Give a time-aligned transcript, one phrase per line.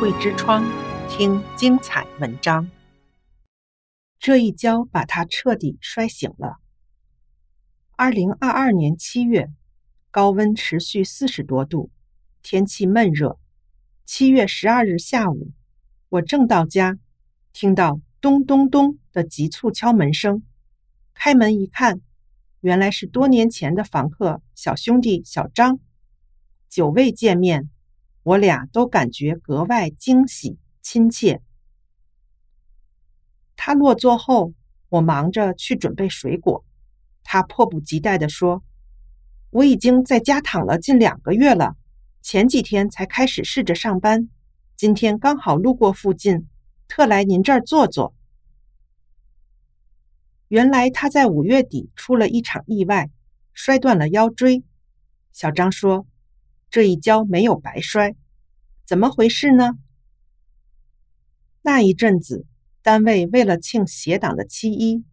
[0.00, 0.64] 慧之窗，
[1.08, 2.68] 听精彩文章。
[4.18, 6.56] 这一跤把他彻底摔醒了。
[7.94, 9.50] 二零二二年七月，
[10.10, 11.90] 高温持续四十多度，
[12.42, 13.38] 天气闷热。
[14.04, 15.52] 七月十二日下午，
[16.08, 16.98] 我正到家，
[17.52, 20.42] 听到咚咚咚的急促敲门声。
[21.14, 22.00] 开门一看，
[22.60, 25.78] 原来是多年前的房客小兄弟小张。
[26.68, 27.70] 久未见面，
[28.24, 31.40] 我俩都感觉格外惊喜亲切。
[33.54, 34.52] 他落座后，
[34.88, 36.64] 我忙着去准备水果。
[37.22, 38.64] 他迫不及待地说
[39.50, 41.76] ：“我已经在家躺了近两个月了，
[42.22, 44.28] 前几天才开始试着上班，
[44.74, 46.48] 今天刚好路过附近，
[46.88, 48.14] 特来您这儿坐坐。”
[50.48, 53.10] 原来他在五月底出了一场意外，
[53.52, 54.64] 摔断了腰椎。
[55.32, 56.06] 小张说
[56.74, 58.16] ：“这一跤没有白摔，
[58.84, 59.78] 怎么回事呢？”
[61.62, 62.46] 那一阵子。
[62.82, 65.04] 单位为了庆协党的七一，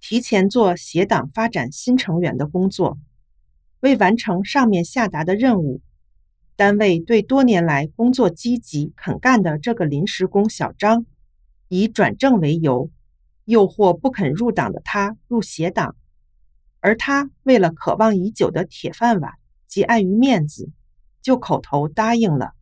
[0.00, 2.98] 提前做协党发展新成员的工作。
[3.80, 5.82] 为完成上面下达的任务，
[6.56, 11.04] 单位对多年来工作积极肯干的这个临时工小张，
[11.68, 12.90] 以转正为由，
[13.44, 15.94] 诱惑不肯入党的他入协党。
[16.80, 19.34] 而他为了渴望已久的铁饭碗
[19.68, 20.70] 及碍于面子，
[21.22, 22.52] 就口头答应了。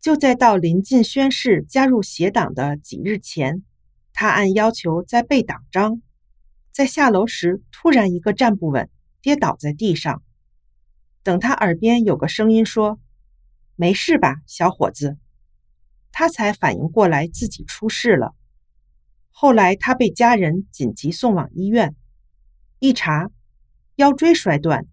[0.00, 3.64] 就在到临近宣誓加入协党的几日前，
[4.12, 6.02] 他按要求在背党章，
[6.70, 10.22] 在下楼时突然一个站不稳，跌倒在地上。
[11.22, 12.98] 等他耳边有个声音说
[13.76, 15.18] ：“没事吧，小伙子？”
[16.10, 18.34] 他才反应过来自己出事了。
[19.30, 21.94] 后来他被家人紧急送往医院，
[22.80, 23.30] 一查
[23.94, 24.86] 腰椎摔断，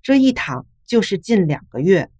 [0.00, 2.10] 这一躺就是近两个月。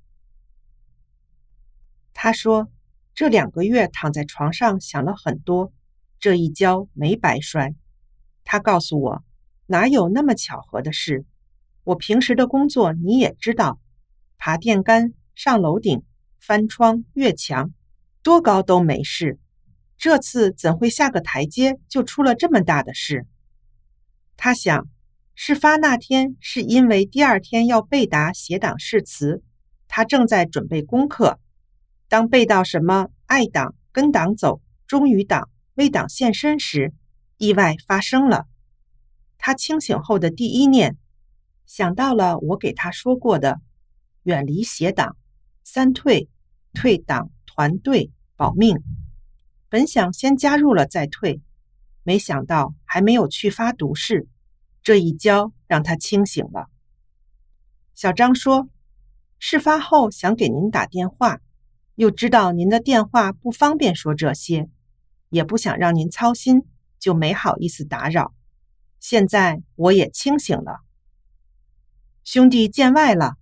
[2.13, 2.71] 他说
[3.15, 5.73] ：“这两个月躺在床上想了很多，
[6.21, 7.75] 这一跤没白摔。”
[8.45, 9.25] 他告诉我
[9.67, 11.25] ：“哪有那么巧合的事？
[11.83, 13.81] 我平时的工作你也知道，
[14.39, 16.03] 爬电杆、上楼顶、
[16.41, 17.73] 翻窗、越墙，
[18.23, 19.39] 多高都没事。
[19.97, 23.27] 这次怎会下个台阶就出了这么大的事？”
[24.37, 24.89] 他想，
[25.35, 29.43] 事发那天是因为第二天要背答协党誓词，
[29.89, 31.41] 他正在准备功课。
[32.09, 36.95] 当背到什么“爱党、跟党走、忠于党、为党献身”时，
[37.37, 38.47] 意外发生了。
[39.37, 40.97] 他清醒后的第一念，
[41.67, 43.61] 想到了我给他说过的：
[44.23, 45.17] 远离协党，
[45.65, 46.29] 三退，
[46.73, 48.79] 退党、团队、保命。
[49.69, 51.41] 本想先加入了再退，
[52.05, 54.29] 没想到还没有去发毒誓，
[54.85, 56.69] 这一跤让他清醒了。
[57.97, 58.69] 小张说
[59.41, 61.41] ：“事发后想给您打电话。”
[61.97, 64.69] 又知道您的电话不方便说这些，
[65.29, 66.63] 也不想让您操心，
[66.99, 68.35] 就没好意思打扰。
[68.99, 70.81] 现在我也清醒了，
[72.25, 73.37] 兄弟见外了，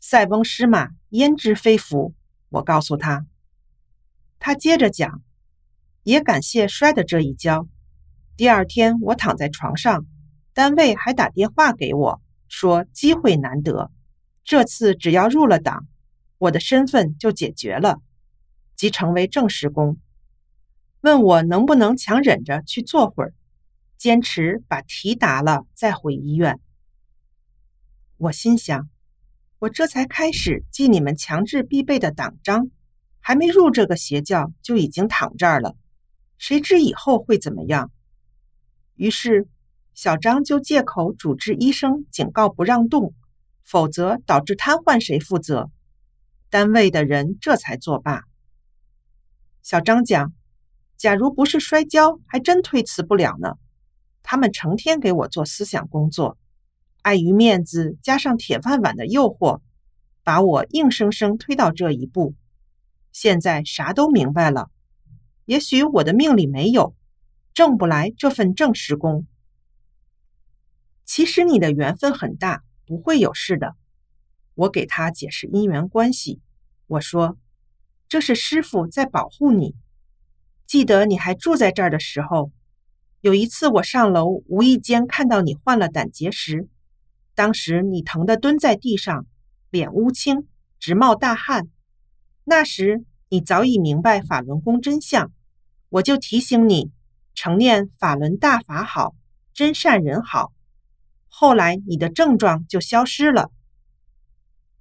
[0.00, 2.16] 塞翁失马焉知非福？
[2.48, 3.24] 我告诉他，
[4.40, 5.22] 他接着讲，
[6.02, 7.68] 也感谢摔的这一跤。
[8.36, 10.04] 第二天我躺在床上，
[10.54, 13.90] 单位还打电话给我说机会难得，
[14.44, 15.86] 这次只要入了党。
[16.38, 18.00] 我的身份就解决了，
[18.76, 19.98] 即成为正式工。
[21.00, 23.34] 问我能不能强忍着去坐会儿，
[23.98, 26.60] 坚持把题答了再回医院。
[28.16, 28.88] 我心想，
[29.58, 32.70] 我这才开始记你们强制必备的党章，
[33.18, 35.76] 还没入这个邪教就已经躺这儿了，
[36.38, 37.90] 谁知以后会怎么样？
[38.94, 39.48] 于是
[39.94, 43.14] 小张就借口主治医生警告不让动，
[43.62, 45.70] 否则导致瘫痪，谁负责？
[46.50, 48.24] 单位的人这才作罢。
[49.62, 50.32] 小张讲
[50.98, 53.54] ：“假如不是摔跤，还真推辞不了呢。
[54.22, 56.38] 他们成天给我做思想工作，
[57.02, 59.60] 碍于面子，加上铁饭碗的诱惑，
[60.24, 62.34] 把我硬生生推到这一步。
[63.12, 64.70] 现在啥都明白了。
[65.44, 66.96] 也许我的命里没有，
[67.52, 69.26] 挣不来这份正式工。
[71.04, 73.74] 其实你的缘分很大，不会有事的。”
[74.54, 76.40] 我给他解释因缘关系。
[76.86, 77.36] 我说
[78.08, 79.74] ：“这是师傅在保护你。
[80.66, 82.50] 记得你还住在这儿的时候，
[83.20, 86.68] 有一次我上楼无意间看到你患了胆结石，
[87.34, 89.26] 当时你疼得蹲在地上，
[89.70, 90.48] 脸乌青，
[90.78, 91.68] 直冒大汗。
[92.44, 95.32] 那时你早已明白法轮功真相，
[95.88, 96.92] 我就提醒你，
[97.34, 99.14] 承念法轮大法好，
[99.52, 100.53] 真善人好。
[101.36, 103.50] 后来你的症状就消失了。”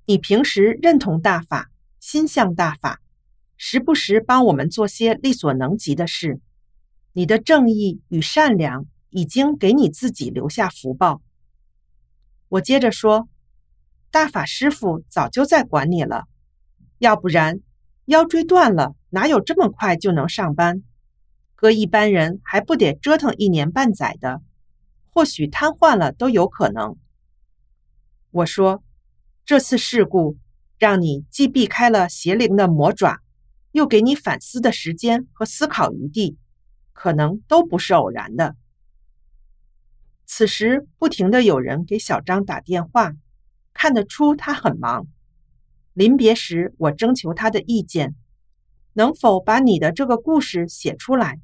[0.06, 3.02] 你平时认同大法，心向大法，
[3.58, 6.40] 时不时帮我们做些力所能及的事。
[7.14, 11.24] 你的正义与善良已经给你自己留下福报。
[12.50, 13.28] 我接着说，
[14.12, 16.26] 大法师父早就在管你了，
[17.00, 17.62] 要不然
[18.06, 20.84] 腰椎断了，哪有这么快就能上班？
[21.56, 24.42] 搁一般人还不得折腾一年半载的，
[25.14, 26.98] 或许瘫痪了都有可能。
[28.32, 28.84] 我说，
[29.46, 30.38] 这次事故
[30.80, 33.22] 让你既避开了邪灵的魔爪，
[33.72, 36.38] 又给你反思的时间和思考余地，
[36.94, 38.56] 可能都不是偶然的。
[40.26, 43.14] 此时不停的有人给小张打电话，
[43.72, 45.06] 看得出他很忙。
[45.94, 48.16] 临别时，我征求他的意见，
[48.94, 51.40] 能否把你的这个故事写出来？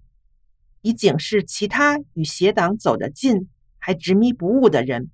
[0.81, 3.47] 以警示其他与邪党走得近
[3.79, 5.09] 还执迷不悟的人，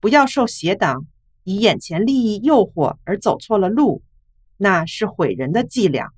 [0.00, 1.06] 不要受邪党
[1.44, 4.02] 以眼前利益诱惑而走错了路，
[4.56, 6.10] 那是毁人的伎俩。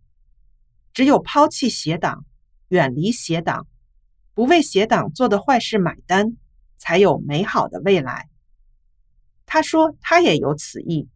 [0.95, 2.25] 只有抛弃邪党，
[2.69, 3.67] 远离邪党，
[4.33, 6.37] 不为邪党做的坏事买单，
[6.79, 8.29] 才有美好的未来。
[9.45, 11.09] 他说他也有此意，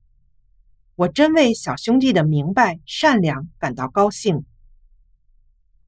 [0.94, 4.44] 我真为小兄弟的明白善良感到高兴。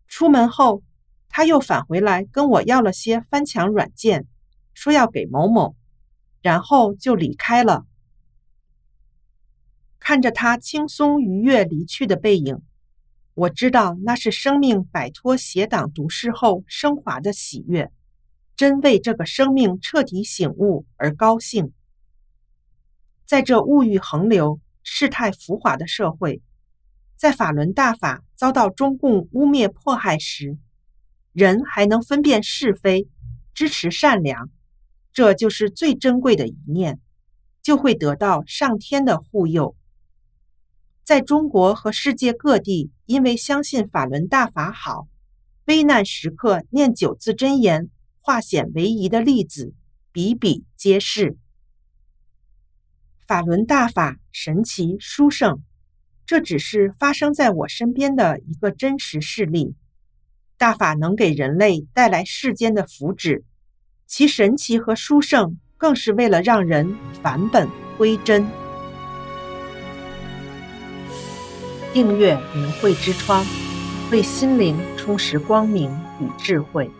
[0.06, 0.82] 出门后。
[1.30, 4.26] 他又返回来跟我要了些翻墙软件，
[4.78, 5.74] 说要给某某，
[6.40, 7.84] 然后就离开了。
[9.98, 12.62] 看着他轻松愉悦离去的背影，
[13.34, 17.90] 我知道那是生命摆脱邪党毒誓后升华的喜悦，
[18.54, 21.72] 真为这个生命彻底醒悟而高兴。
[23.26, 26.40] 在这物欲横流、世态浮华的社会，
[27.16, 30.56] 在法轮大法遭到中共污蔑迫害时，
[31.32, 33.08] 人还能分辨是非，
[33.52, 34.50] 支持善良，
[35.18, 37.00] 这就是最珍贵的一念，
[37.60, 39.74] 就会得到上天的护佑。
[41.02, 45.08] 在中国和世界各地，因为相信法轮大法好，
[45.64, 49.74] 危难时刻念九字真言，化险为夷的例子
[50.12, 51.36] 比比皆是。
[53.26, 55.64] 法轮大法神奇殊胜，
[56.26, 59.74] 这只是发生在我身边的一个真实事例。
[60.56, 63.42] 大法能给人类带来世间的福祉，
[64.08, 67.68] 其神奇和殊胜，更是为了让人返本
[67.98, 68.48] 归真。
[71.92, 73.44] 订阅明慧之窗，
[74.10, 75.90] 为心灵充实光明
[76.20, 76.90] 与智慧。